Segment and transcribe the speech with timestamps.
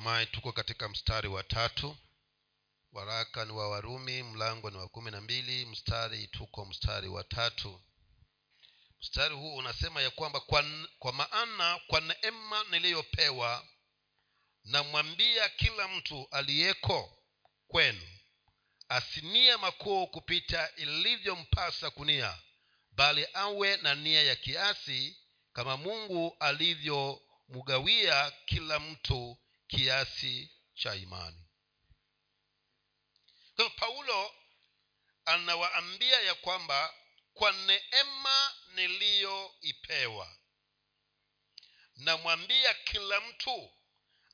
[0.00, 1.96] natumai tuko katika mstari wa tatu.
[2.92, 7.80] Waraka ni wa warumi mlango ni wa kumi na mbili mstari tuko mstari wa tatu.
[9.00, 10.64] Mstari huu unasema ya kwamba kwa,
[10.98, 13.66] kwa maana kwa neema niliyopewa
[14.64, 17.18] namwambia kila mtu aliyeko
[17.68, 18.08] kwenu
[18.88, 22.38] asinie makuu kupita ilivyompasa kunia
[22.92, 25.16] bali awe na nia ya kiasi
[25.52, 29.38] kama mungu alivyomgawia kila mtu
[29.70, 31.44] kiasi cha imani.
[33.56, 34.34] Kwa hivyo paulo
[35.24, 36.94] anawaambia ya kwamba
[37.34, 40.36] kwa neema niliyoipewa
[41.96, 43.72] namwambia kila mtu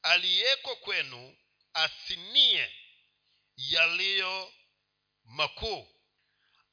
[0.03, 1.37] aliyeko kwenu
[1.75, 2.73] asinie
[3.57, 4.53] yaliyo
[5.25, 5.89] makuu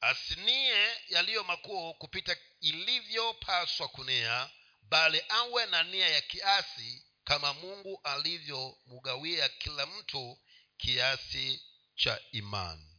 [0.00, 4.50] asinie yaliyo makuu kupita ilivyopaswa kunia
[4.82, 10.38] bali awe na nia ya kiasi kama mungu alivyomgawia kila mtu
[10.76, 11.62] kiasi
[11.94, 12.96] cha imani.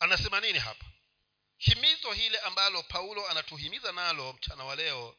[0.00, 0.86] Anasema nini hapa?
[1.58, 5.16] Himizo hile ambalo paulo anatuhimiza nalo mchana wa leo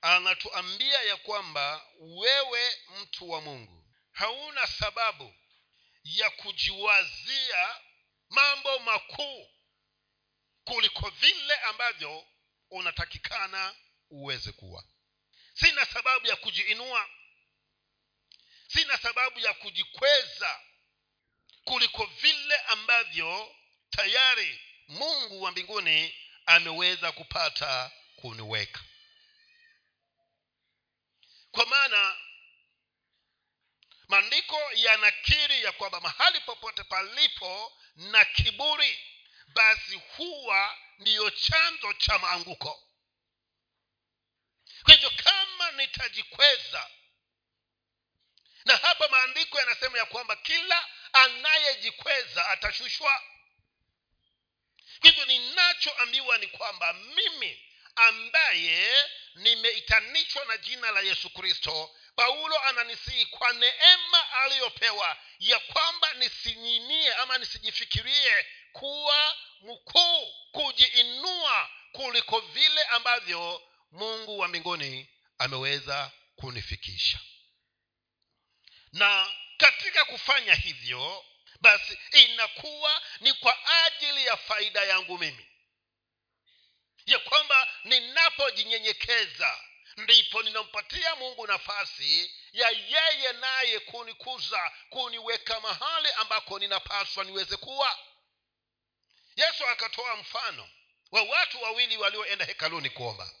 [0.00, 5.34] anatuambia ya kwamba wewe mtu wa mungu hauna sababu
[6.04, 7.76] ya kujiwazia
[8.28, 9.50] mambo makuu
[10.64, 12.26] kuliko vile ambavyo
[12.70, 13.74] unatakikana
[14.10, 14.84] uweze kuwa
[15.54, 17.08] sina sababu ya kujiinua.
[18.68, 20.60] Sina sababu ya kujikweza
[21.64, 23.56] kuliko vile ambavyo
[23.90, 26.14] tayari mungu wa mbinguni
[26.46, 28.80] ameweza kupata kuniweka.
[31.50, 32.16] Kwa maana
[34.08, 38.98] maandiko yanakiri ya kwamba mahali popote palipo na kiburi
[39.46, 42.82] basi huwa ndiyo chanzo cha maanguko
[44.84, 46.90] kwa hivyo kama nitajikweza
[48.64, 53.22] na hapa maandiko yanasema ya kwamba kila anayejikweza atashushwa.
[55.02, 57.62] Hivyo ninachoambiwa ni kwamba mimi
[57.96, 59.04] ambaye
[59.34, 67.38] nimeitanishwa na jina la yesu kristo paulo ananisihi kwa neema aliyopewa ya kwamba nisinyinie ama
[67.38, 73.62] nisijifikirie kuwa mkuu kujiinua kuliko vile ambavyo
[73.94, 77.20] mungu wa mbinguni ameweza kunifikisha.
[78.92, 81.24] Na katika kufanya hivyo
[81.60, 85.46] basi inakuwa ni kwa ajili ya faida yangu mimi.
[87.06, 89.58] Ya kwamba ninapojinyenyekeza
[89.96, 97.98] ndipo ninampatia mungu nafasi ya yeye naye kunikuza kuniweka mahali ambako ninapaswa niweze kuwa.
[99.36, 100.68] Yesu akatoa mfano
[101.10, 103.32] wa watu wawili walioenda hekaluni kuomba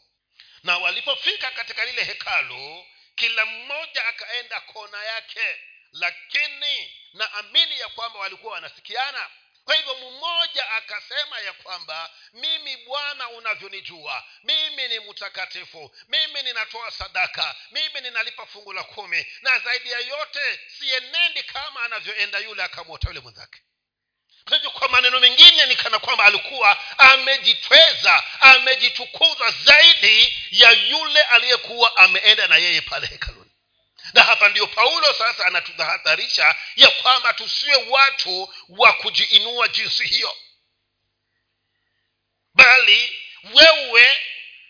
[0.64, 5.60] na walipofika katika lile hekalu kila mmoja akaenda kona yake.
[5.92, 9.30] Lakini naamini ya kwamba walikuwa wanasikiana.
[9.64, 14.24] Kwa hivyo mmoja akasema ya kwamba mimi bwana unavyonijua.
[14.42, 15.96] Mimi ni mtakatifu.
[16.08, 17.56] Mimi ninatoa sadaka.
[17.70, 19.26] Mimi ninalipa fungu la kumi.
[19.42, 23.62] Na zaidi ya yote sienendi kama anavyoenda yule akamwota yule mwenzake
[24.48, 31.96] kwa hivyo kwa maneno mengine ni kana kwamba alikuwa amejitweza amejitukuza zaidi ya yule aliyekuwa
[31.96, 33.50] ameenda na yeye pale hekaluni.
[34.12, 40.36] Na hapa ndio paulo sasa anatutahadharisha ya kwamba tusiwe watu wa kujiinua jinsi hiyo.
[42.54, 43.18] Bali
[43.54, 44.20] wewe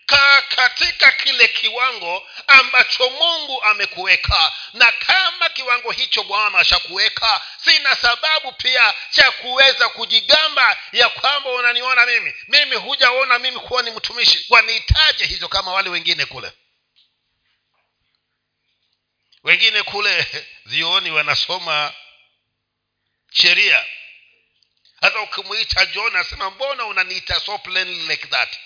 [0.05, 4.53] kaa katika kile kiwango ambacho mungu amekuweka.
[4.73, 12.05] Na kama kiwango hicho bwana ashakuweka sina sababu pia cha kuweza kujigamba ya kwamba unaniona
[12.05, 12.33] mimi.
[12.47, 14.45] Mimi hujaona mimi kuwa ni mtumishi.
[14.49, 16.51] Wanihitaje hizo kama wale wengine kule?
[19.43, 20.27] Wengine kule
[20.65, 21.93] vioni wanasoma
[23.33, 23.85] sheria.
[25.01, 28.57] Hata ukimwita john asema mbona unaniita so plainly like that?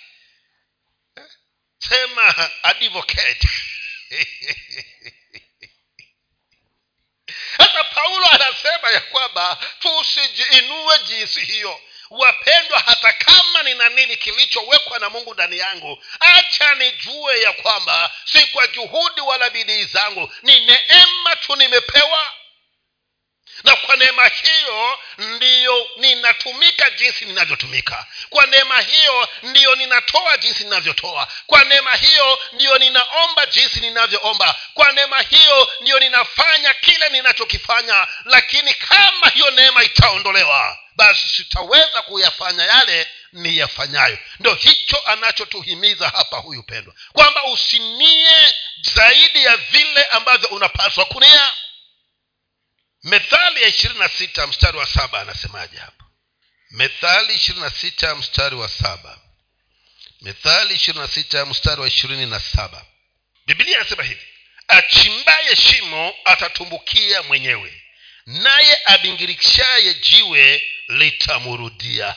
[1.79, 3.47] Sema advocate.
[7.57, 11.81] Hata paulo anasema ya kwamba tusijiinue jinsi hiyo.
[12.09, 18.47] Wapendwa hata kama nina nini kilichowekwa na mungu ndani yangu acha nijue ya kwamba si
[18.47, 20.33] kwa juhudi wala bidii zangu.
[20.43, 22.33] Ni neema tu nimepewa
[23.99, 28.05] neema hiyo ndiyo ninatumika jinsi ninavyotumika.
[28.29, 31.27] Kwa neema hiyo ndiyo ninatoa jinsi ninavyotoa.
[31.47, 34.55] Kwa neema hiyo ndiyo ninaomba jinsi ninavyoomba.
[34.73, 38.07] Kwa neema hiyo ndiyo ninafanya kile ninachokifanya.
[38.25, 44.17] Lakini kama hiyo neema itaondolewa basi sitaweza kuyafanya yale niyafanyayo.
[44.39, 46.93] Ndo hicho anachotuhimiza hapa huyu pendwa.
[47.13, 48.53] Kwamba usinie
[48.95, 51.51] zaidi ya vile ambavyo unapaswa kunia
[53.03, 56.05] methali ya ishirini na sita mstari wa saba anasemaje hapa
[56.71, 59.19] methali ishirini na sita mstari wa saba.
[60.21, 62.85] Methali ishirini na sita mstari wa ishirini na saba.
[63.45, 64.25] Bibilia anasema hivi
[64.67, 67.81] achimbaye shimo atatumbukia mwenyewe
[68.25, 72.15] naye abingirishaye jiwe litamrudia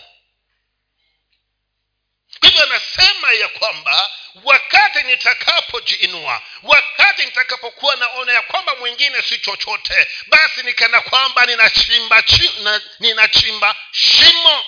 [2.63, 4.11] anasema ya kwamba
[4.45, 12.25] wakati nitakapojiinua wakati nitakapokuwa naona ya kwamba mwingine si chochote basi nikana kwamba ninachimba
[12.63, 14.65] na, ninachimba shimo.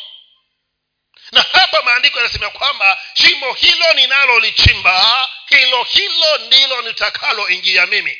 [1.32, 8.18] Na hapa maandiko yanasema kwamba shimo hilo ninalolichimba hilo hilo ndilo nitakaloingia mimi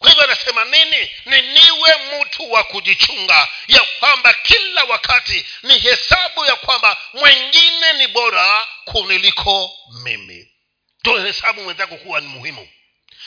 [0.00, 1.10] kwa hivyo anasema nini?
[1.26, 8.06] Ni niwe mtu wa kujichunga ya kwamba kila wakati ni hesabu ya kwamba mwengine ni
[8.08, 10.48] bora kuniliko mimi.
[11.02, 12.68] Tuhesabu mwenzako kuwa ni muhimu.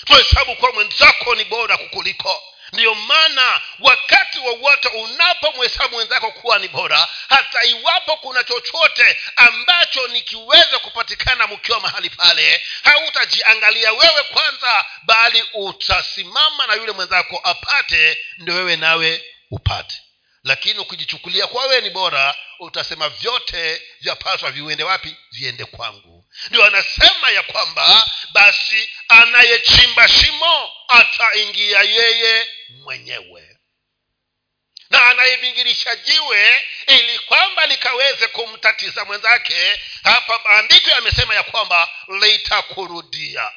[0.05, 2.43] Tuhesabu kuwa mwenzako ni bora kukuliko
[2.73, 10.79] ndiyo maana wakati wowote unapomhesabu mwenzako kuwa ni bora hata iwapo kuna chochote ambacho nikiweza
[10.79, 18.75] kupatikana mkiwa mahali pale hautajiangalia wewe kwanza bali utasimama na yule mwenzako apate ndio wewe
[18.75, 19.95] nawe upate.
[20.43, 25.15] Lakini ukijichukulia kwa wewe ni bora utasema vyote vyapaswa viuende wapi?
[25.31, 26.12] Viende kwangu
[26.49, 33.57] ndio anasema ya kwamba basi anayechimba shimo ataingia yeye mwenyewe.
[34.89, 41.89] Na anayebingirisha jiwe ili kwamba likaweze kumtatiza mwenzake hapa maandiko yamesema ya kwamba
[42.21, 43.51] litakurudia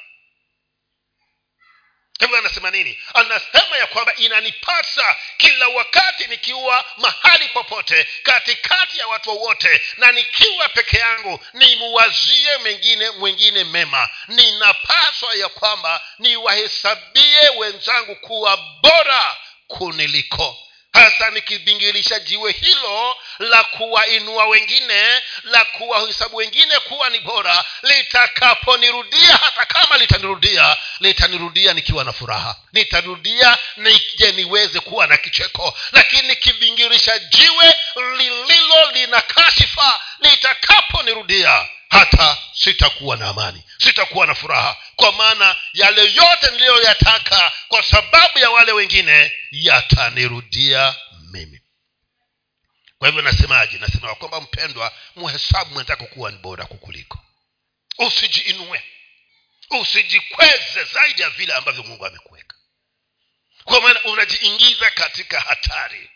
[2.20, 2.98] hivyo anasema nini?
[3.14, 10.68] Anasema ya kwamba inanipasa kila wakati nikiwa mahali popote katikati ya watu wowote na nikiwa
[10.68, 14.08] peke yangu nimuwazie mengine mwingine mema.
[14.28, 19.36] Ninapaswa ya kwamba niwahesabie wenzangu kuwa bora
[19.68, 20.58] kuniliko
[20.96, 29.64] hasa nikibingilisha jiwe hilo la kuwainua wengine la kuwahesabu wengine kuwa ni bora litakaponirudia hata
[29.66, 32.56] kama litanirudia litanirudia nikiwa na furaha.
[32.72, 35.74] Nitarudia nije niweze kuwa na kicheko.
[35.92, 37.76] Lakini nikibingirisha jiwe
[38.18, 44.76] lililo lina kashifa litakaponirudia hata sitakuwa na amani sitakuwa na furaha.
[44.96, 50.94] Kwa maana yale yote niliyoyataka kwa sababu ya wale wengine yatanirudia
[51.32, 51.60] mimi.
[52.98, 53.78] Kwa hivyo nasemaje?
[53.78, 57.18] Nasema kwamba mpendwa muhesabu mwenzako kuwa ni bora kukuliko.
[57.98, 58.82] Usijiinue.
[59.70, 62.56] Usijikweze zaidi ya vile ambavyo mungu amekuweka.
[63.64, 66.10] Kwa maana unajiingiza katika hatari.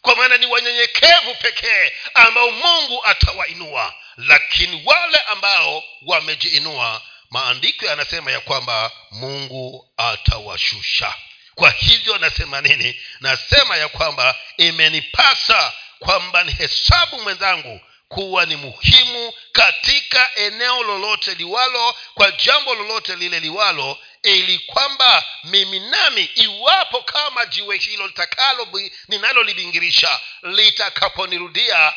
[0.00, 3.94] Kwa maana ni wanyenyekevu pekee ambao mungu atawainua.
[4.16, 11.14] Lakini wale ambao wamejiinua maandiko yanasema ya kwamba mungu atawashusha
[11.56, 13.00] kwa hivyo nasema nini?
[13.20, 21.94] Nasema ya kwamba imenipasa kwamba ni hesabu mwenzangu kuwa ni muhimu katika eneo lolote liwalo
[22.14, 28.68] kwa jambo lolote lile liwalo ili kwamba mimi nami iwapo kama jiwe hilo litakalo
[29.08, 31.92] ninalolibingirisha litakaponirudia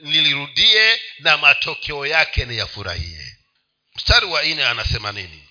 [0.00, 3.36] lilirudie na matokeo yake niyafurahie.
[3.96, 5.48] Mstari wa nne anasema nini?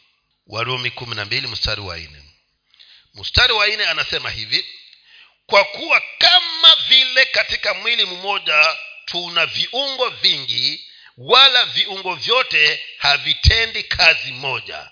[0.47, 2.20] Warumi kumi na mbili mstari wa nne
[3.13, 4.66] mstari wa nne anasema hivi
[5.45, 14.31] kwa kuwa kama vile katika mwili mmoja tuna viungo vingi wala viungo vyote havitendi kazi
[14.31, 14.90] moja.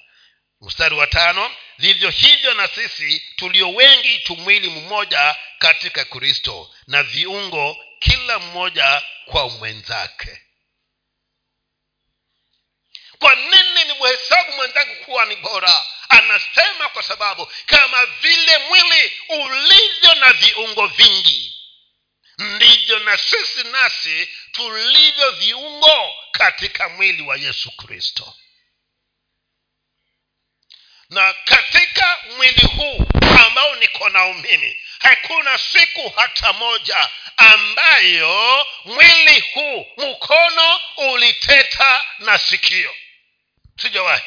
[0.61, 7.03] Mstari wa tano vivyo hivyo na sisi tulio wengi tu mwili mmoja katika kristo na
[7.03, 10.41] viungo kila mmoja kwa mwenzake.
[13.19, 15.85] Kwa nini ni mhesabu mwenzangu kuwa ni bora
[16.23, 21.55] anasema kwa sababu kama vile mwili ulivyo na viungo vingi
[22.37, 28.35] ndivyo na sisi nasi tulivyo viungo katika mwili wa yesu kristo.
[31.09, 33.07] Na katika mwili huu
[33.45, 42.95] ambao niko nao mimi hakuna siku hata moja ambayo mwili huu mkono uliteta na sikio.
[43.81, 44.23] Sijawahi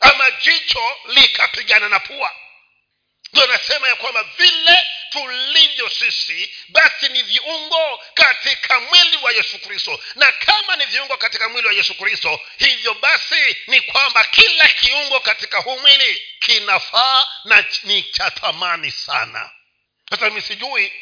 [0.00, 2.36] ama jicho likapigana na pua.
[3.32, 4.78] Ndio nasema ya kwamba vile
[5.10, 10.00] tulivyo sisi basi ni viungo katika mwili wa yesu kristo.
[10.14, 15.20] Na kama ni viungo katika mwili wa yesu kristo hivyo basi ni kwamba kila kiungo
[15.20, 19.50] katika huu mwili kinafaa na ni cha thamani sana.
[20.10, 20.92] Sasa mi sijui.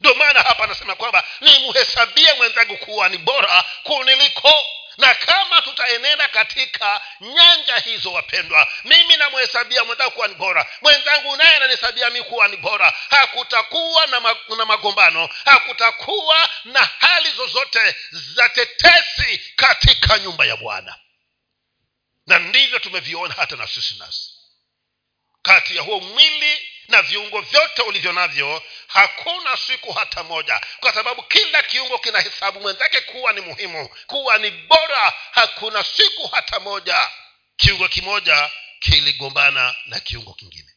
[0.00, 7.00] Ndio maana hapa anasema kwamba nimhesabie mwenzangu kuwa ni bora kuniliko na kama tutaenenda katika
[7.20, 10.66] nyanja hizo wapendwa mimi namhesabia mwenzangu kuwa ni bora.
[10.82, 12.94] Mwenzangu naye ananihesabia mi kuwa ni bora.
[13.10, 15.28] Hakutakuwa na, ma, na magombano.
[15.44, 20.98] Hakutakuwa na hali zozote za tetesi katika nyumba ya bwana.
[22.26, 24.31] Na ndivyo tumeviona hata na sisi nasi
[25.42, 30.60] kati ya huo mwili na viungo vyote ulivyo navyo hakuna siku hata moja.
[30.80, 35.12] Kwa sababu kila kiungo kina hesabu mwenzake kuwa ni muhimu kuwa ni bora.
[35.30, 37.10] Hakuna siku hata moja
[37.56, 40.68] kiungo kimoja kiligombana na kiungo kingine.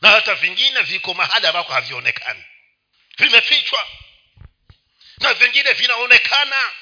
[0.00, 2.44] Na hata vingine viko mahali ambako havionekani.
[3.18, 3.86] Vimefichwa.
[5.18, 6.72] Na vingine vinaonekana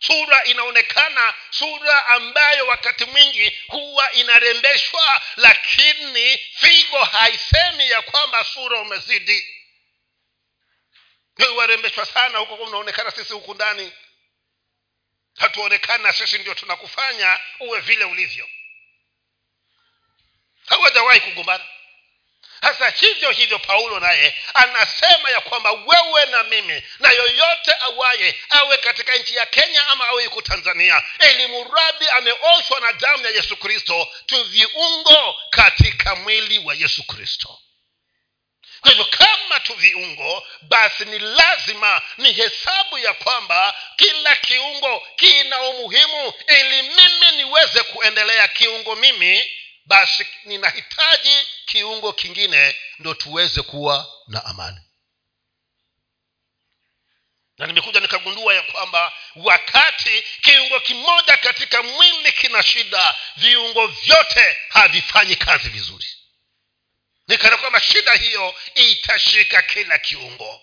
[0.00, 9.54] sura inaonekana sura ambayo wakati mwingi huwa inarembeshwa lakini figo haisemi ya kwamba sura umezidi.
[11.56, 13.92] Warembeshwa sana huko unaonekana sisi huku ndani.
[15.36, 18.48] Hatuonekana sisi ndio tunakufanya uwe vile ulivyo.
[20.66, 21.64] Hawajawahi kugombana
[22.62, 28.76] sasa hivyo hivyo paulo naye anasema ya kwamba wewe na mimi na yoyote awaye awe
[28.76, 33.56] katika nchi ya kenya ama awe yuko tanzania ili muradi ameoshwa na damu ya yesu
[33.56, 37.58] kristo tuviungo katika mwili wa yesu kristo.
[38.80, 45.62] Kwa hivyo kama tu viungo basi ni lazima ni hesabu ya kwamba kila kiungo kina
[45.62, 49.50] umuhimu ili mimi niweze kuendelea kiungo mimi
[49.88, 54.80] basi ninahitaji kiungo kingine ndo tuweze kuwa na amani.
[57.58, 65.36] Na nimekuja nikagundua ya kwamba wakati kiungo kimoja katika mwili kina shida viungo vyote havifanyi
[65.36, 66.06] kazi vizuri.
[67.28, 70.62] Nikana kwamba shida hiyo itashika kila kiungo.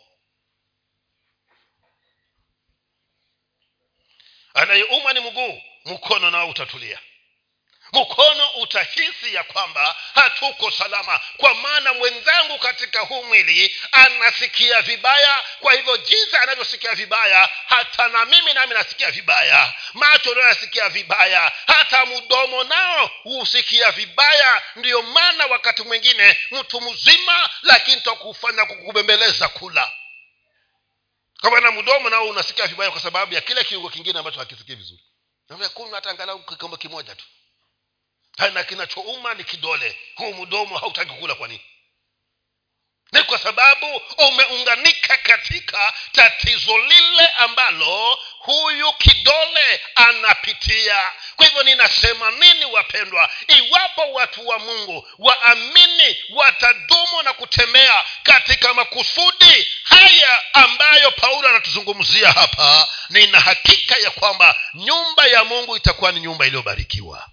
[4.53, 6.99] Anayeumwa ni mguu mkono nao utatulia
[7.95, 11.19] mkono utahisi ya kwamba hatuko salama.
[11.37, 18.25] Kwa maana mwenzangu katika huu mwili anasikia vibaya kwa hivyo jinsi anavyosikia vibaya hata na
[18.25, 19.73] mimi nami nasikia vibaya.
[19.93, 24.61] Macho nayo yasikia vibaya hata mdomo nao husikia vibaya.
[24.75, 29.91] Ndiyo maana wakati mwingine mtu mzima lakini takufanya kukubembeleza kula.
[31.41, 35.03] Kwa mdomo nao unasikia vibaya kwa sababu ya kile kiungo kingine ambacho hakisikii vizuri.
[35.73, 37.25] Kunywa hata angalau kikombe kimoja tu
[38.53, 39.97] na kinachouma ni kidole.
[40.15, 41.61] Huu mdomo hautaki kula kwa nini?
[43.11, 51.11] Ni kwa sababu umeunganika katika tatizo lile ambalo huyu kidole anapitia.
[51.35, 53.29] Kwa hivyo ninasema nini wapendwa?
[53.47, 62.87] Iwapo watu wa mungu waamini watadumu na kutembea katika makusudi haya ambayo paulo anatuzungumzia hapa
[63.09, 67.29] nina hakika ya kwamba nyumba ya mungu itakuwa ni nyumba iliyobarikiwa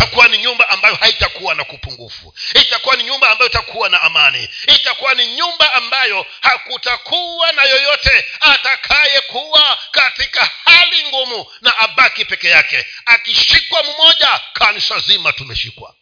[0.00, 2.34] itakuwa ni nyumba ambayo haitakuwa na kupungufu.
[2.54, 4.48] Itakuwa ni nyumba ambayo itakuwa na amani.
[4.66, 12.86] Itakuwa ni nyumba ambayo hakutakuwa na yoyote atakayekuwa katika hali ngumu na abaki peke yake.
[13.06, 15.94] Akishikwa mmoja kanisa zima tumeshikwa.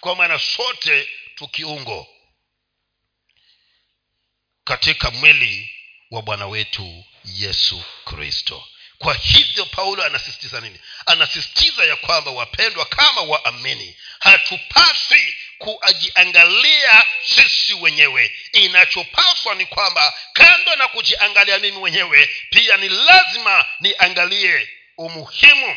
[0.00, 2.06] Kwa maana sote tukiungo
[4.64, 5.70] katika mwili
[6.10, 10.80] wa bwana wetu yesu kristo kwa hivyo paulo anasisitiza nini?
[11.06, 18.36] Anasisitiza ya kwamba wapendwa kama waamini hatupasi kujiangalia sisi wenyewe.
[18.52, 25.76] Inachopaswa ni kwamba kando na kujiangalia mimi mwenyewe pia ni lazima niangalie umuhimu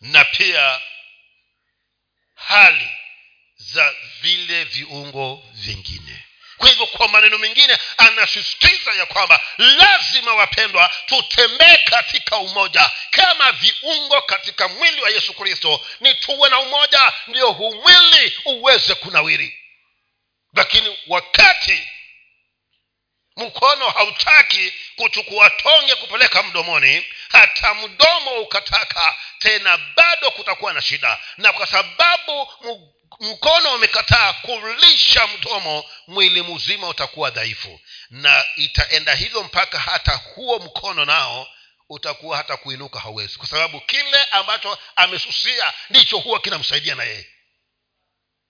[0.00, 0.80] na pia
[2.34, 2.88] hali
[3.56, 6.25] za vile viungo vingine
[6.56, 12.90] kwa hivyo kwa maneno mengine anasisitiza ya kwamba lazima wapendwa tutembee katika umoja.
[13.10, 18.94] Kama viungo katika mwili wa yesu kristo ni tuwe na umoja ndio huu mwili uweze
[18.94, 19.58] kunawiri.
[20.54, 21.88] Lakini wakati
[23.36, 31.18] mkono hautaki kuchukua tonge kupeleka mdomoni hata mdomo ukataka tena bado kutakuwa na shida.
[31.36, 32.46] Na kwa sababu
[33.20, 37.80] mkono umekataa kulisha mdomo mwili mzima utakuwa dhaifu.
[38.10, 41.48] Na itaenda hivyo mpaka hata huo mkono nao
[41.88, 43.36] utakuwa hata kuinuka hauwezi.
[43.38, 47.26] Kwa sababu kile ambacho amesusia ndicho huwa kinamsaidia na yeye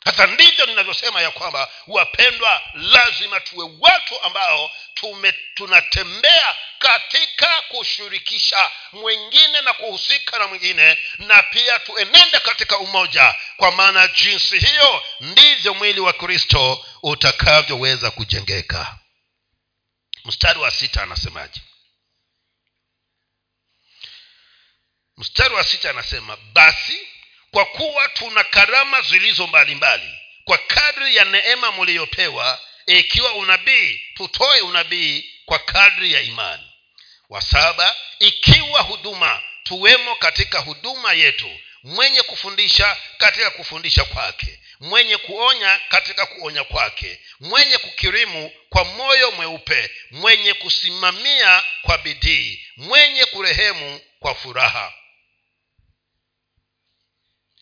[0.07, 9.61] hata ndivyo ninavyosema ya kwamba wapendwa lazima tuwe watu ambao tume tunatembea katika kushirikisha mwingine
[9.61, 13.35] na kuhusika na mwingine na pia tuenende katika umoja.
[13.57, 18.99] Kwa maana jinsi hiyo ndivyo mwili wa kristo utakavyoweza kujengeka.
[20.25, 21.61] Mstari wa sita anasemaje?
[25.17, 27.09] Mstari wa sita anasema basi
[27.51, 35.31] kwa kuwa tuna karama zilizo mbalimbali kwa kadri ya neema mliyopewa ikiwa unabii tutoe unabii
[35.45, 36.63] kwa kadri ya imani.
[37.29, 41.51] Wa saba ikiwa huduma tuwemo katika huduma yetu
[41.83, 49.91] mwenye kufundisha katika kufundisha kwake mwenye kuonya katika kuonya kwake mwenye kukirimu kwa moyo mweupe
[50.11, 54.93] mwenye kusimamia kwa bidii mwenye kurehemu kwa furaha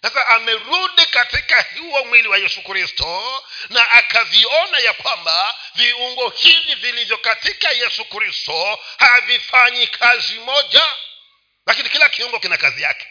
[0.04, 7.18] sasa amerudi katika huo mwili wa yesu kristo na akaviona ya kwamba viungo hivi vilivyo
[7.18, 10.82] katika yesu kristo havifanyi kazi moja.
[11.66, 13.06] Lakini kila kiungo kina kazi yake.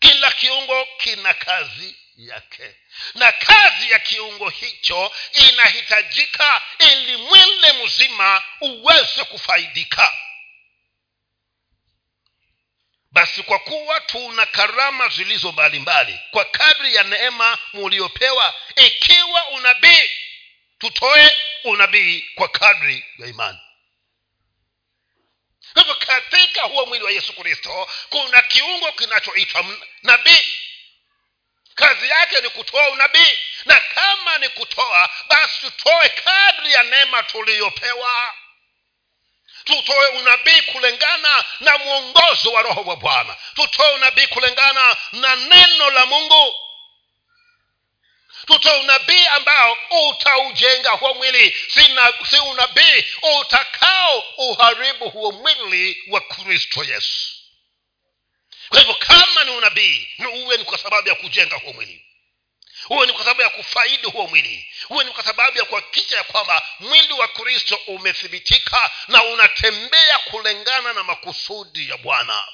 [0.00, 2.74] Kila kiungo kina kazi yake.
[3.14, 10.12] Na kazi ya kiungo hicho inahitajika ili mwili mzima uweze kufaidika
[13.12, 20.10] basi kwa kuwa tuna karama zilizo mbalimbali kwa kadri ya neema muliopewa ikiwa unabii
[20.78, 23.58] tutoe unabii kwa kadri ya imani.
[25.74, 29.64] Hivyo katika huo mwili wa yesu kristo kuna kiungo kinachoitwa
[30.02, 30.46] nabii.
[31.74, 38.34] Kazi yake ni kutoa unabii na kama ni kutoa basi tutoe kadri ya neema tuliyopewa
[39.64, 43.36] tutoe unabii kulingana na mwongozo wa roho wa bwana.
[43.54, 46.54] Tutoe unabii kulingana na neno la mungu.
[48.46, 49.76] Tutoe unabii ambao
[50.10, 51.56] utaujenga huo mwili.
[51.68, 53.04] Sina, si unabii
[53.40, 57.32] utakao uharibu huo mwili wa kristo yesu.
[58.68, 62.04] Kwa hivyo kama ni unabii ni uwe ni kwa sababu ya kujenga huo mwili
[62.84, 64.68] huwe ni kwa sababu ya kufaidi huo mwili.
[64.88, 70.92] Huwe ni kwa sababu ya kuhakikisha ya kwamba mwili wa kristo umethibitika na unatembea kulingana
[70.92, 72.44] na makusudi ya bwana.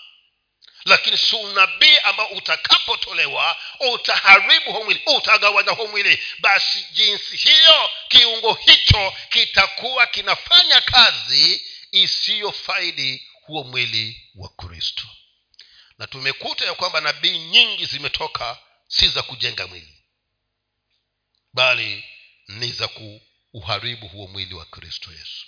[0.85, 3.57] Lakini si unabii ambao utakapotolewa
[3.93, 6.23] utaharibu huo mwili utagawanya huo mwili.
[6.39, 15.05] Basi jinsi hiyo kiungo hicho kitakuwa kinafanya kazi isiyofaidi huo mwili wa kristo.
[15.99, 19.98] Na tumekuta ya kwamba nabii nyingi zimetoka si za kujenga mwili
[21.59, 22.05] bali
[22.49, 25.47] ni za kuuharibu huo mwili wa kristo yesu.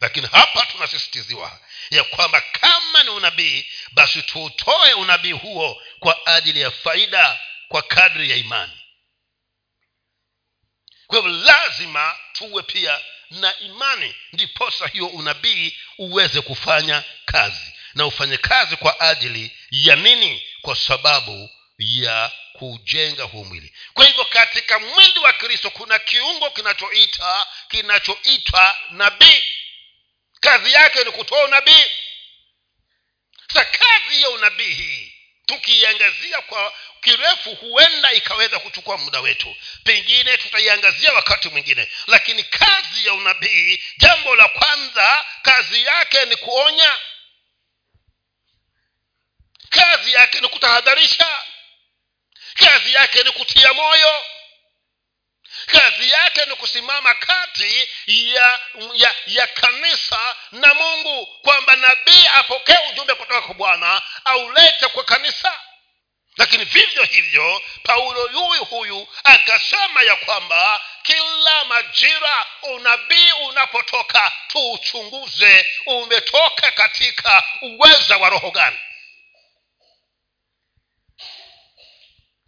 [0.00, 6.70] Lakini hapa tunasisitiziwa ya kwamba kama ni unabii basi tuutoe unabii huo kwa ajili ya
[6.70, 8.80] faida kwa kadri ya imani.
[11.06, 17.72] Kwa hivyo lazima tuwe pia na imani ndiposa hiyo unabii uweze kufanya kazi.
[17.94, 20.42] Na ufanye kazi kwa ajili ya nini?
[20.62, 23.74] Kwa sababu ya kuujenga huu mwili.
[23.94, 29.44] Kwa hivyo katika mwili wa kristo kuna kiungo kinachoita kinachoitwa nabii.
[30.40, 31.84] Kazi yake ni kutoa unabii.
[33.54, 35.12] Sa kazi ya unabii hii
[35.46, 39.56] tukiiangazia kwa kirefu huenda ikaweza kuchukua muda wetu.
[39.84, 41.90] Pengine tutaiangazia wakati mwingine.
[42.06, 46.96] Lakini kazi ya unabii jambo la kwanza kazi yake ni kuonya.
[49.70, 51.44] Kazi yake ni kutahadharisha
[52.54, 54.24] kazi yake ni kutia moyo.
[55.66, 58.58] Kazi yake ni kusimama kati ya
[58.94, 65.60] ya, ya kanisa na mungu kwamba nabii apokee ujumbe kutoka kwa bwana aulete kwa kanisa.
[66.36, 76.70] Lakini vivyo hivyo paulo yuyu huyu akasema ya kwamba kila majira unabii unapotoka tuuchunguze umetoka
[76.70, 78.78] katika uweza wa roho gani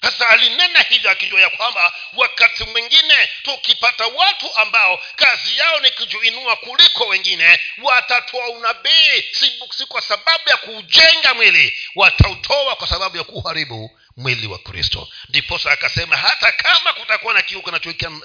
[0.07, 6.57] sasa alinena hivyo akijua ya kwamba wakati mwingine tukipata watu ambao kazi yao ni kujuinua
[6.57, 13.25] kuliko wengine watatoa unabii si, si kwa sababu ya kuujenga mwili watautoa kwa sababu ya
[13.25, 15.09] kuharibu mwili wa kristo.
[15.29, 17.63] Ndiposa akasema hata kama kutakuwa na kiu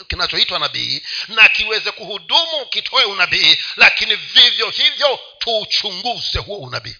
[0.07, 6.95] kinachoitwa nabii na kiweze kuhudumu kitoe unabii lakini vivyo hivyo tuuchunguze huo unabii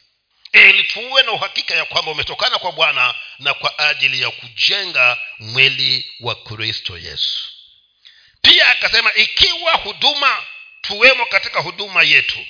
[0.54, 6.14] ili tuwe na uhakika ya kwamba umetokana kwa bwana na kwa ajili ya kujenga mwili
[6.20, 7.48] wa kristo yesu.
[8.42, 10.46] Pia akasema ikiwa huduma
[10.82, 12.46] tuwemo katika huduma yetu.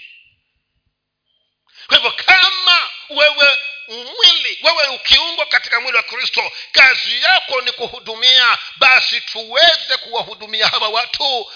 [1.87, 3.47] Kwa hivyo kama wewe
[3.91, 4.59] mwili.
[4.63, 8.57] Wewe ukiungwa katika mwili wa kristo kazi yako ni kuhudumia.
[8.77, 11.51] Basi tuweze kuwahudumia hawa watu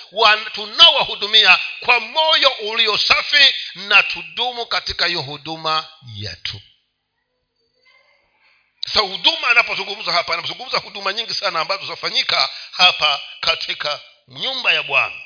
[0.54, 6.62] tunaowahudumia kwa moyo ulio safi na tudumu katika hiyo huduma yetu.
[8.88, 15.22] Sasa huduma anapozungumza hapa anazungumza huduma nyingi sana ambazo zinafanyika hapa katika nyumba ya bwana.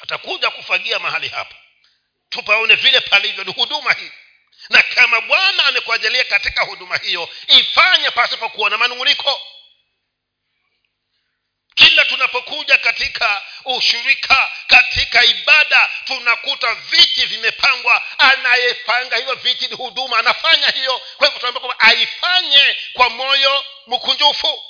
[0.00, 1.54] Atakuja kufagia mahali hapa.
[2.28, 4.10] Tupaone vile palivyo ni huduma hii
[4.70, 9.40] na kama bwana amekuajalia katika huduma hiyo ifanye pasipokuwa na manung'uniko.
[11.74, 18.02] Kila tunapokuja katika ushirika katika ibada tunakuta viti vimepangwa.
[18.18, 21.02] Anayepanga hivyo viti ni huduma anafanya hiyo.
[21.16, 24.64] Kwa hivyo tunaambia kwamba aifanye kwa moyo mkunjufu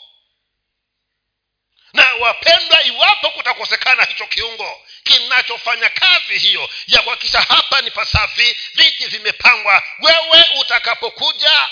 [2.20, 9.82] wapendwa iwapo kutakosekana hicho kiungo kinachofanya kazi hiyo ya kuhakikisha hapa ni pasafi viti vimepangwa
[10.00, 11.68] wewe utakapokuja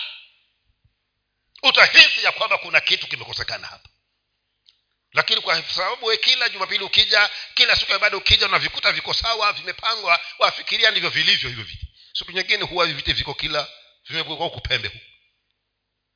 [1.63, 3.89] utahisi ya kwamba kuna kitu kimekosekana hapa.
[5.13, 9.53] Lakini kwa sababu we kila jumapili ukija kila siku ya ibada ukija unavikuta viko sawa
[9.53, 11.87] vimepangwa wafikiria ndivyo vilivyo hivyo viti.
[12.13, 13.69] Siku nyingine huwa viti viko kila
[14.09, 15.05] vimekuwa kupembe huku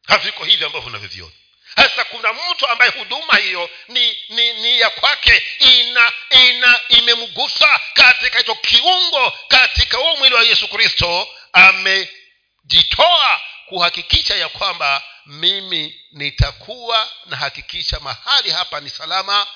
[0.06, 1.32] haviko hivi ambavyo unavyoviona
[1.76, 8.38] hasa kuna mtu ambaye huduma hiyo ni ni, ni ya kwake ina ina imemgusa katika
[8.38, 18.00] hicho kiungo katika huo mwili wa yesu kristo amejitoa kuhakikisha ya kwamba mimi nitakuwa nahakikisha
[18.00, 19.46] mahali hapa ni salama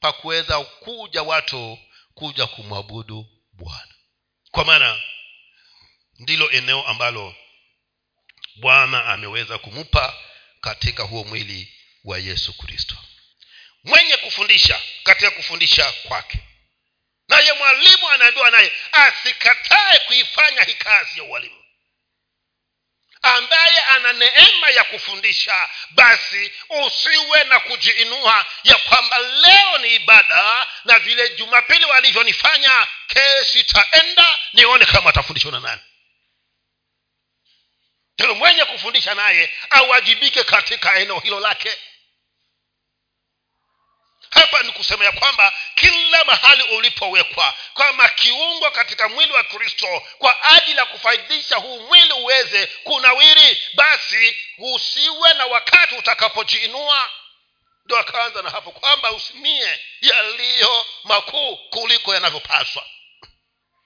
[0.00, 1.78] pa kuweza kuja watu
[2.14, 3.94] kuja kumwabudu bwana.
[4.50, 5.00] Kwa maana
[6.18, 7.34] ndilo eneo ambalo
[8.56, 10.14] bwana ameweza kumupa
[10.66, 11.72] katika huo mwili
[12.04, 12.94] wa yesu kristo.
[13.84, 16.38] Mwenye kufundisha katika kufundisha kwake.
[17.28, 21.62] Naye mwalimu anaambiwa naye asikatae kuifanya hii kazi ya ualimu.
[23.22, 30.98] Ambaye ana neema ya kufundisha basi usiwe na kujiinua ya kwamba leo ni ibada na
[30.98, 35.80] vile jumapili walivyonifanya kesi taenda nione kama atafundishwa na nani
[38.16, 41.76] telo mwenye kufundisha naye awajibike katika eneo hilo lake.
[44.30, 50.42] Hapa ni kusema ya kwamba kila mahali ulipowekwa kama kiungo katika mwili wa kristo kwa
[50.42, 57.10] ajili ya kufaidisha huu mwili uweze kunawiri basi usiwe na wakati utakapojiinua.
[57.84, 62.86] Ndo akaanza na hapo kwamba usimie yaliyo makuu kuliko yanavyopaswa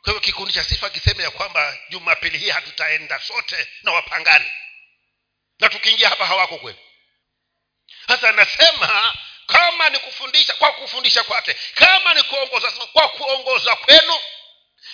[0.03, 4.51] kwa hivyo kikundi cha sifa kiseme ya kwamba jumapili hii hatutaenda sote na wapangani
[5.61, 6.79] na tukiingia hapa hawako kweli.
[8.09, 9.15] Sasa anasema
[9.47, 14.19] kama ni kufundisha kwa kufundisha kwake kama ni kuongoza kwa kuongoza kwenu.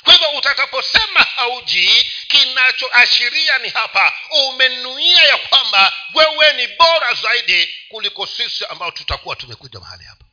[0.05, 8.27] Kwa hivyo utakaposema hauji kinachoashiria ni hapa umenuia ya kwamba wewe ni bora zaidi kuliko
[8.27, 10.26] sisi ambao tutakuwa tumekuja mahali hapa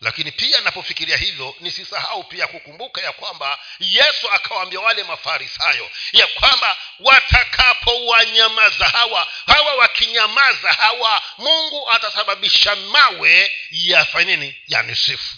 [0.00, 6.76] lakini pia napofikiria hivyo nisisahau pia kukumbuka ya kwamba yesu akawaambia wale mafarisayo ya kwamba
[7.00, 14.56] watakapowanyamaza hawa hawa wakinyamaza hawa mungu atasababisha mawe yafanye nini?
[14.68, 15.36] Yanisifu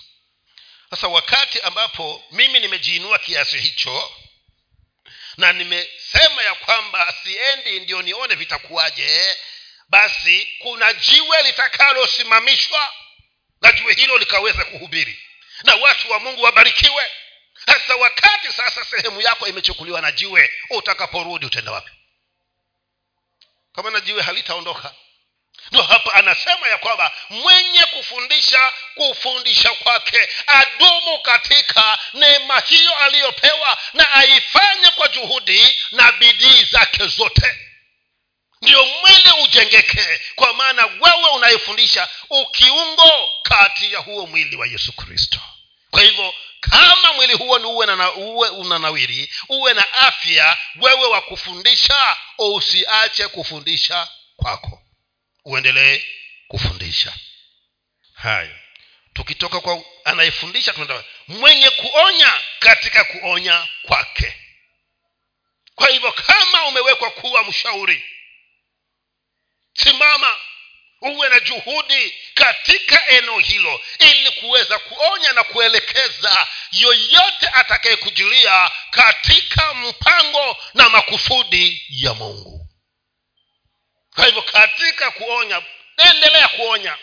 [0.90, 4.12] sasa wakati ambapo mimi nimejiinua kiasi hicho
[5.37, 9.37] na nimesema ya kwamba siendi ndio nione vitakuwaje
[9.88, 12.92] basi kuna jiwe litakalosimamishwa
[13.62, 15.22] na jue hilo likaweza kuhubiri.
[15.64, 17.11] Na watu wa mungu wabarikiwe.
[17.66, 21.90] Hasa wakati sasa sehemu yako imechukuliwa na jiwe utakaporudi utaenda wapi?
[23.75, 24.94] Kama na jiwe halitaondoka.
[25.72, 34.12] Ndo hapa anasema ya kwamba mwenye kufundisha kufundisha kwake adumu katika neema hiyo aliyopewa na
[34.12, 37.72] aifanye kwa juhudi na bidii zake zote
[38.62, 45.40] ndio mwili ujengeke kwa maana wewe unayefundisha ukiungo kati ya huo mwili wa yesu kristo.
[45.90, 51.20] Kwa hivyo kama mwili huo ni uwe, na, uwe unanawiri uwe na afya wewe wa
[51.20, 54.83] kufundisha usiache kufundisha kwako.
[55.44, 56.03] Uendelee
[56.48, 57.14] kufundisha.
[58.14, 58.57] Hayo.
[59.14, 64.37] Tukitoka kwa anayefundisha tunaenda mwenye kuonya katika kuonya kwake.
[65.75, 68.05] Kwa hivyo kama umewekwa kuwa mshauri
[69.75, 70.37] simama
[71.01, 80.57] uwe na juhudi katika eneo hilo ili kuweza kuonya na kuelekeza yoyote atakayekujilia katika mpango
[80.75, 82.67] na makusudi ya mungu.
[84.15, 85.63] Kwa hivyo katika kuonya
[85.97, 86.97] endelea kuonya.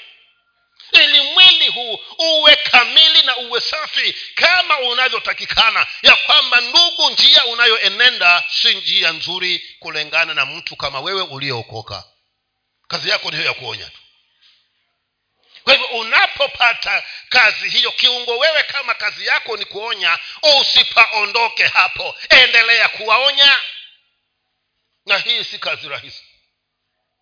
[0.91, 5.87] Ili mwili huu uwe kamili na uwe safi kama unavyotakikana.
[6.01, 12.03] Ya kwamba ndugu njia unayoenenda si njia nzuri kulingana na mtu kama wewe uliyookoka
[12.89, 13.99] kazi yako ni hiyo ya kuonya tu.
[15.63, 20.19] Kwa hivyo unapopata kazi hiyo kiungo wewe kama kazi yako ni kuonya
[20.59, 22.15] usipaondoke hapo.
[22.29, 23.59] Endelea kuwaonya.
[25.05, 26.23] Na hii si kazi rahisi.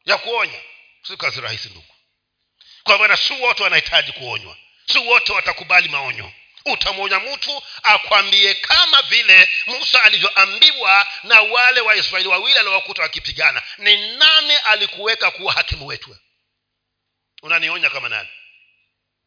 [0.06, 0.62] Ya kuonya
[1.08, 1.94] si kazi rahisi ndugu.
[2.84, 4.58] Kwa maana si wote wanahitaji kuonywa.
[4.92, 6.32] Si wote watakubali maonyo
[6.74, 13.62] utamwonya mtu akwambie kama vile musa alivyoambiwa na wale waisraeli wawili aliowakuta wakipigana.
[13.78, 16.18] Ni nani alikuweka kuwa hakimu wetu?
[17.42, 18.30] Unanionya kama nani?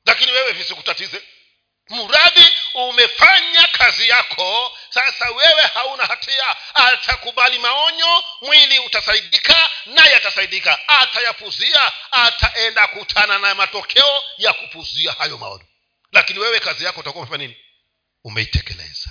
[0.07, 1.23] Lakini wewe visikutatize.
[1.89, 6.57] Mradhi umefanya kazi yako sasa wewe hauna hatia.
[6.75, 10.89] Atakubali maonyo mwili utasaidika naye atasaidika.
[10.89, 15.65] Atayapuzia ataenda kutana na matokeo ya kupuzia hayo maonyo
[16.13, 17.57] lakini wewe kazi yako utakuwa umefanya nini?
[18.25, 19.11] Umeitekeleza.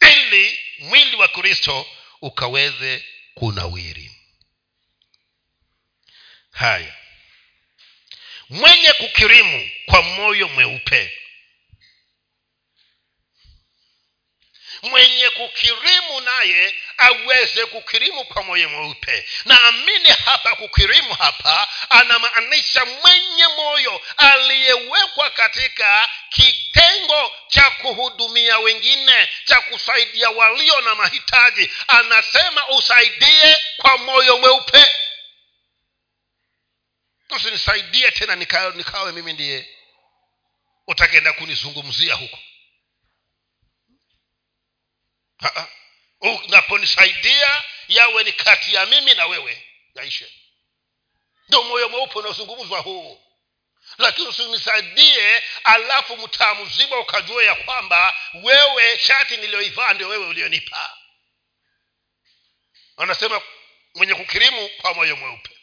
[0.00, 1.86] Ili mwili wa kristo
[2.22, 4.12] ukaweze kunawiri.
[6.50, 6.94] Haya.
[8.48, 11.18] Mwenye kukirimu kwa moyo mweupe
[14.82, 19.28] mwenye kukirimu naye aweze kukirimu kwa moyo mweupe.
[19.44, 30.30] Naamini hapa kukirimu hapa anamaanisha mwenye moyo aliyewekwa katika kitengo cha kuhudumia wengine cha kusaidia
[30.30, 31.70] walio na mahitaji.
[31.88, 34.86] Anasema usaidie kwa moyo mweupe.
[37.30, 39.68] Usinisaidie tena nikawe, nikawe mimi ndiye
[40.86, 42.38] utakenda kunizungumzia huko
[46.20, 49.66] unaponisaidia yawe ni kati ya mimi na wewe.
[49.94, 50.32] Yaishe.
[51.48, 53.22] Ndo moyo mweupe unaozungumzwa huu.
[53.98, 60.98] Lakini usinisaidie alafu mtaa mzima ukajua ya kwamba wewe shati niliyoivaa ndio wewe ulionipa.
[62.96, 63.42] Anasema
[63.94, 65.55] mwenye kukirimu kwa moyo mweupe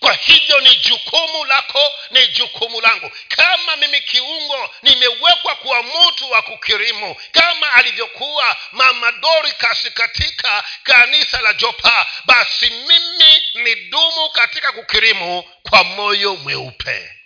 [0.00, 3.10] kwa hivyo ni jukumu lako ni jukumu langu.
[3.28, 7.14] Kama mimi kiungo nimewekwa kuwa mtu wa kukirimu.
[7.32, 15.84] Kama alivyokuwa mama dorikas katika kanisa la jopa basi mimi ni dumu katika kukirimu kwa
[15.84, 17.16] moyo mweupe.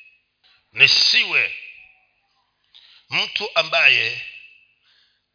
[0.73, 1.57] Nisiwe
[3.11, 4.27] mtu ambaye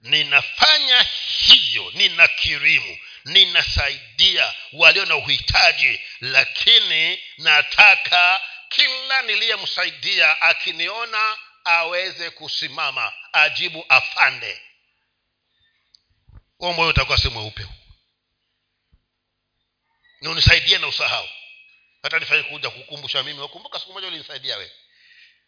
[0.02, 1.06] ninafanya
[1.47, 14.62] hivyo ninakirimu ninasaidia walio na uhitaji lakini nataka kila niliyemsaidia akiniona aweze kusimama ajibu afande.
[16.58, 17.65] Huo moyo utakuwa si mweupe.
[20.21, 21.29] Ni unisaidie na usahau.
[22.03, 24.71] Hata nifanye kuja kukumbusha mimi wakumbuka siku moja ulinisaidia we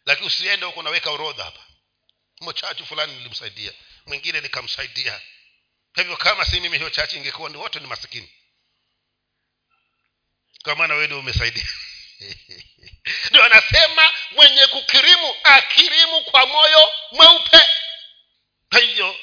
[0.06, 1.66] lakini usiende huko naweka orodha hapa.
[2.40, 3.72] Mochachu fulani nilimsaidia
[4.06, 5.20] mwingine nikamsaidia
[5.94, 8.28] kwa hivyo kama si mimi hiyo chachi ingekuwa ni wote ni masikini.
[10.62, 11.68] Kwa maana wewe ndio umesaidia.
[13.30, 17.60] Ndio anasema mwenye kukirimu akirimu kwa moyo mweupe.
[18.70, 19.16] Kwa hivyo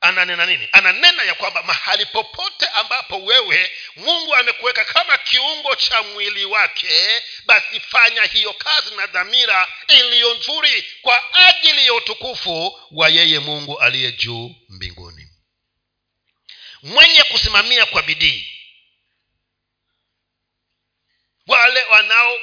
[0.00, 0.68] ananena nini?
[0.72, 7.80] Ananena ya kwamba mahali popote ambapo wewe mungu amekuweka kama kiungo cha mwili wake basi
[7.80, 14.12] fanya hiyo kazi na dhamira iliyo nzuri kwa ajili ya utukufu wa yeye mungu aliye
[14.12, 15.13] juu mbinguni
[16.84, 18.50] mwenye kusimamia kwa bidii.
[21.46, 22.38] Wale wanao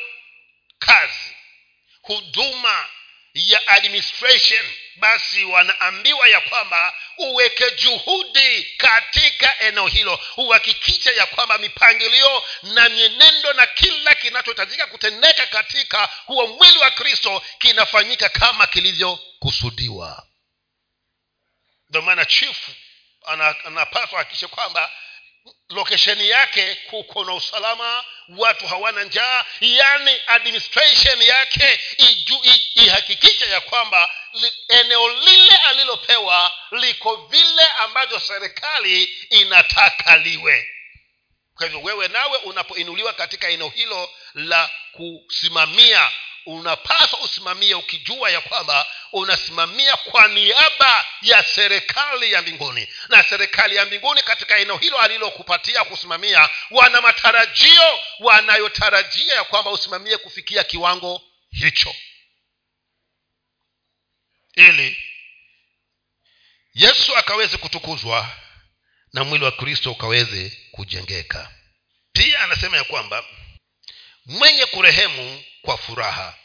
[0.80, 1.36] kazi
[2.02, 2.88] huduma
[3.34, 12.44] ya administration basi wanaambiwa ya kwamba uweke juhudi katika eneo hilo uhakikishe ya kwamba mipangilio
[12.64, 20.28] na mienendo na kila kinachohitajika kutendeka katika huo mwili wa kristo kinafanyika kama kilivyokusudiwa.
[21.90, 22.72] Ndio maana chifu
[23.66, 24.92] anapaswa hakikishe kwamba
[25.70, 28.04] lokesheni yake kuko na usalama
[28.38, 31.80] watu hawana njaa yani administration yake
[32.76, 40.70] ihakikishe ya kwamba li, eneo lile alilopewa liko vile ambavyo serikali inataka liwe.
[41.56, 46.12] Kwa hivyo wewe nawe unapoinuliwa katika eneo hilo la kusimamia
[46.46, 52.88] unapaswa usimamie ukijua ya kwamba unasimamia kwa niaba ya serikali ya mbinguni.
[53.10, 60.18] Na serikali ya mbinguni katika eneo hilo alilokupatia kusimamia wana matarajio wanayotarajia ya kwamba usimamie
[60.18, 61.96] kufikia kiwango hicho.
[64.56, 64.98] Ili
[66.74, 68.30] yesu akaweze kutukuzwa
[69.14, 71.52] na mwili wa kristo ukaweze kujengeka.
[72.12, 73.26] Pia anasema ya kwamba
[74.26, 76.36] mwenye kurehemu kwa furaha.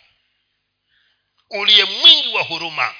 [1.50, 2.94] Uliye mwingi wa huruma.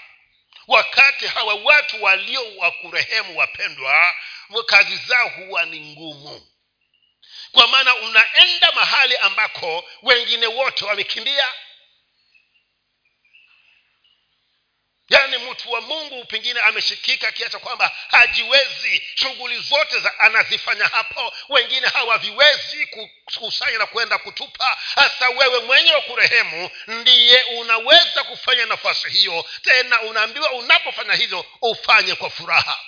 [0.67, 4.15] Wakati hawa watu walio wa kurehemu wapendwa
[4.67, 6.47] kazi zao huwa ni ngumu.
[7.53, 11.53] Kwa maana unaenda mahali ambako wengine wote wamekimbia
[15.09, 19.03] yaani mtu wa mungu pengine ameshikika kiacha kwamba hajiwezi.
[19.15, 24.79] Shughuli zote za anazifanya hapo wengine hawaviwezi kukusanya na kwenda kutupa.
[24.95, 29.45] Hasa wewe mwenye wa kurehemu ndiye unaweza kufanya nafasi hiyo.
[29.63, 32.79] Tena unaambiwa unapofanya hivyo ufanye kwa furaha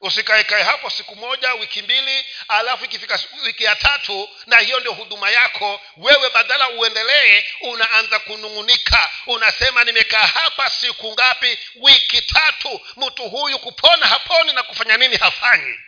[0.00, 5.30] usikaekae hapo siku moja wiki mbili alafu ikifika wiki ya tatu na hiyo ndio huduma
[5.30, 5.80] yako.
[5.96, 9.10] Wewe badala uendelee unaanza kunung'unika.
[9.26, 11.58] Unasema nimekaa hapa siku ngapi?
[11.74, 12.80] Wiki tatu.
[12.96, 15.78] Mtu huyu kupona haponi na kufanya nini hafanyi.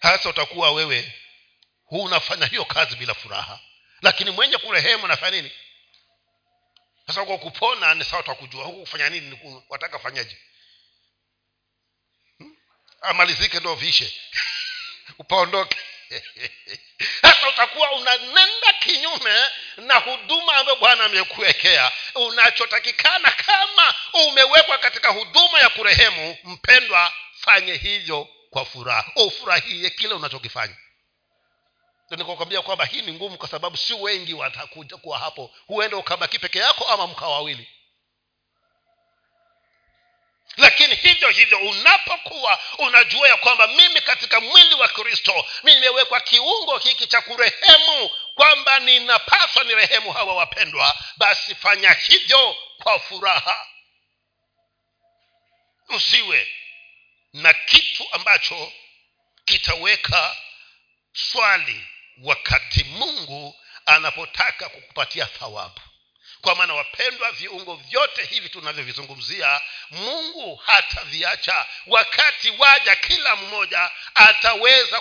[0.00, 1.12] Hasa utakuwa wewe
[1.84, 3.60] huu unafanya hiyo kazi bila furaha.
[4.02, 5.52] Lakini mwenye kurehemu nafanya nini?
[7.06, 9.38] Sasa kwa kupona ni sawa utakujua huku kufanya nini
[9.68, 10.36] wataka fanyaje
[13.02, 14.12] amalizike ndo vishe.
[15.18, 15.76] Upaondoke
[17.22, 21.92] sasa utakuwa unanenda kinyume na huduma ambayo bwana amekuwekea.
[22.14, 29.12] Unachotakikana kama umewekwa katika huduma ya kurehemu mpendwa fanye hivyo kwa furaha.
[29.16, 30.76] Ufurahie kile unachokifanya.
[32.10, 35.54] Nikakwambia kwamba hii ni ngumu kwa sababu si wengi watakuja kuwa hapo.
[35.66, 37.68] Huenda ukabaki peke yako ama mkaa wawili
[40.56, 47.06] lakini hivyo hivyo unapokuwa unajua ya kwamba mimi katika mwili wa kristo nimewekwa kiungo hiki
[47.06, 53.66] cha kurehemu kwamba ninapaswa ni rehemu hawa wapendwa basi fanya hivyo kwa furaha.
[55.88, 56.48] Usiwe
[57.32, 58.72] na kitu ambacho
[59.44, 60.36] kitaweka
[61.12, 61.86] swali
[62.22, 65.80] wakati mungu anapotaka kukupatia thawabu
[66.42, 71.66] kwa maana wapendwa viungo vyote hivi tunavyovizungumzia mungu hataviacha.
[71.86, 75.00] Wakati waja kila mmoja ataweza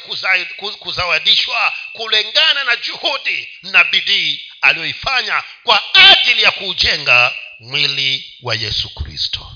[0.80, 9.52] kuzawadishwa kulingana na juhudi na bidii aliyoifanya kwa ajili ya kuujenga mwili wa yesu kristo.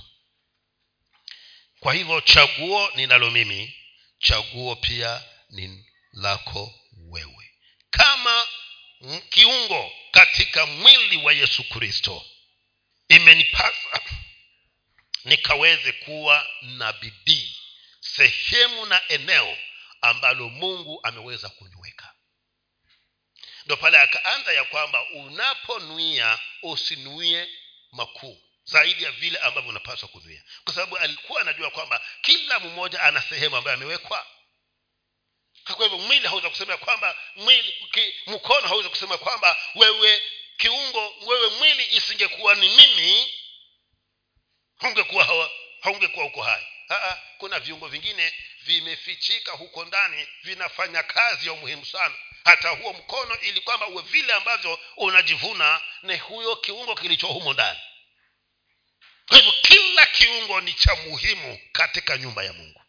[1.79, 3.75] Kwa hivyo chaguo ninalo mimi
[4.19, 6.73] chaguo pia ni lako
[7.09, 7.51] wewe.
[7.89, 8.47] Kama
[9.29, 12.25] kiungo katika mwili wa yesu kristo.
[13.07, 14.01] Imenipasa
[15.25, 17.55] nikaweze kuwa na bidii
[17.99, 19.57] sehemu na eneo
[20.01, 22.13] ambalo mungu ameweza kuniweka.
[23.65, 27.49] Ndo pale akaanza ya kwamba unaponuia usinuie
[27.91, 30.43] makuu zaidi ya vile ambavyo unapaswa kunuia.
[30.63, 34.27] Kwa sababu alikuwa anajua kwamba kila mmoja ana sehemu ambayo amewekwa
[35.73, 37.75] kwa hivyo mwili hauweza kusema kwamba mwili
[38.27, 40.21] mkono hauwezi kusema kwamba wewe
[40.57, 43.33] kiungo wewe mwili isingekuwa ni mimi
[44.77, 45.49] haungekuwa
[45.81, 46.67] haungekuwa huko hai.
[47.37, 52.15] Kuna viungo vingine vimefichika huko ndani vinafanya kazi ya umuhimu sana.
[52.45, 57.79] Hata huo mkono ili kwamba uwe vile ambavyo unajivuna ni huyo kiungo kilicho humo ndani.
[59.27, 62.81] Kwa hivyo kila kiungo ni cha muhimu katika nyumba ya mungu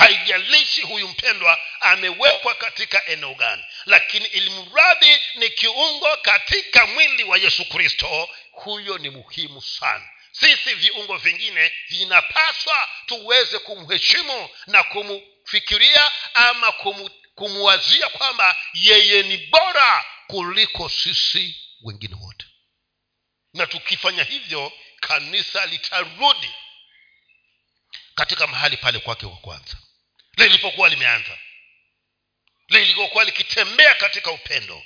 [0.00, 7.64] haijalishi huyu mpendwa amewekwa katika eneo gani lakini ilimradi ni kiungo katika mwili wa yesu
[7.64, 8.28] kristo.
[8.52, 10.08] Huyo ni muhimu sana.
[10.32, 20.04] Sisi viungo vingine vinapaswa tuweze kumheshimu na kumfikiria ama kumu, kumuwazia kwamba yeye ni bora
[20.26, 22.46] kuliko sisi wengine wote.
[23.54, 26.50] Na tukifanya hivyo kanisa litarudi
[28.14, 29.76] katika mahali pale kwake wa kwanza
[30.46, 31.38] lilipokuwa limeanza.
[32.68, 34.84] Lilipokuwa likitembea katika upendo.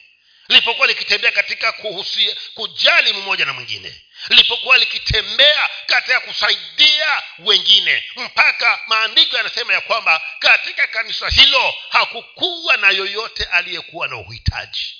[0.48, 4.02] Lilipokuwa likitembea katika kuhusia, kujali mmoja na mwingine.
[4.28, 8.04] Lilipokuwa likitembea katika kusaidia wengine.
[8.16, 14.94] Mpaka maandiko yanasema ya kwamba katika kanisa hilo hakukuwa na yoyote aliyekuwa na uhitaji.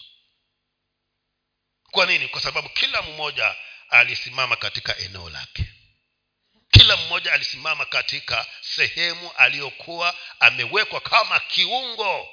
[1.91, 2.29] Kwa nini?
[2.29, 3.55] Kwa sababu kila mmoja
[3.89, 5.74] alisimama katika eneo lake
[6.75, 12.29] kila mmoja alisimama katika sehemu aliyokuwa amewekwa kama kiungo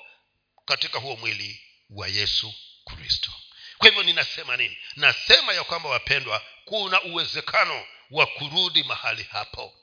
[0.65, 2.53] katika huo mwili wa yesu
[2.85, 3.31] kristo.
[3.77, 4.77] Kwa hivyo ninasema nini?
[4.95, 9.73] Nasema ya kwamba wapendwa kuna uwezekano wa kurudi mahali hapo.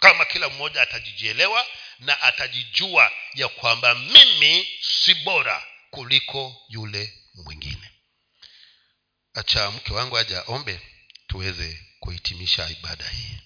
[0.00, 1.66] Kama kila mmoja atajijielewa
[1.98, 7.90] na atajijua ya kwamba mimi si bora kuliko yule mwingine.
[9.34, 10.80] Acha mke wangu aja ombe
[11.26, 13.43] tuweze kuhitimisha ibada hii